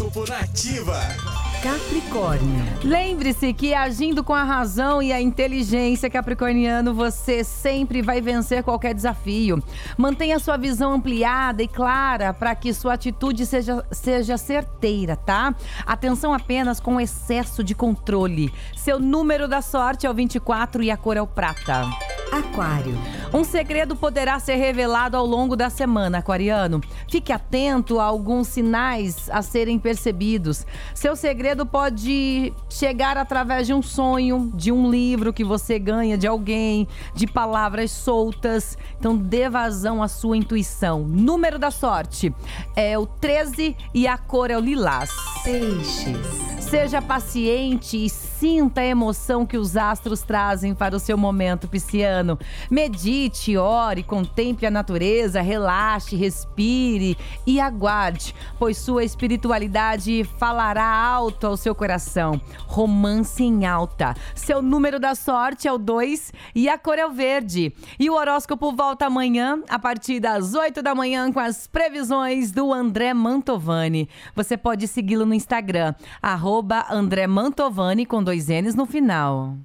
[0.00, 0.98] Horóscopo Nativa.
[1.62, 2.64] Capricórnio.
[2.82, 8.94] Lembre-se que agindo com a razão e a inteligência, Capricorniano, você sempre vai vencer qualquer
[8.94, 9.62] desafio.
[9.98, 15.54] Mantenha sua visão ampliada e clara para que sua atitude seja, seja certeira, tá?
[15.84, 18.50] Atenção apenas com excesso de controle.
[18.74, 21.82] Seu número da sorte é o 24 e a cor é o prata.
[22.32, 22.96] Aquário.
[23.32, 26.80] Um segredo poderá ser revelado ao longo da semana, aquariano.
[27.08, 30.66] Fique atento a alguns sinais a serem percebidos.
[30.94, 36.26] Seu segredo pode chegar através de um sonho, de um livro que você ganha de
[36.26, 38.78] alguém, de palavras soltas.
[38.98, 41.00] Então dê vazão à sua intuição.
[41.00, 42.34] Número da sorte
[42.76, 45.10] é o 13 e a cor é o lilás.
[45.44, 46.16] Peixes.
[46.60, 48.08] Seja paciente e
[48.40, 52.38] sinta a emoção que os astros trazem para o seu momento pisciano.
[52.70, 61.56] Medite, ore, contemple a natureza, relaxe, respire e aguarde, pois sua espiritualidade falará alto ao
[61.58, 62.40] seu coração.
[62.66, 64.14] Romance em alta.
[64.34, 67.74] Seu número da sorte é o 2 e a cor é o verde.
[67.98, 72.72] E o horóscopo volta amanhã, a partir das 8 da manhã, com as previsões do
[72.72, 74.08] André Mantovani.
[74.34, 75.94] Você pode segui-lo no Instagram,
[76.90, 79.58] André Mantovani com dois N's no final.